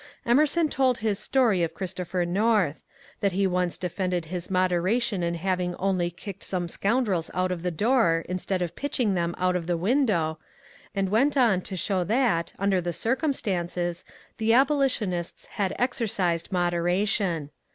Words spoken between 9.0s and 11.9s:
them out of the window,— and went on to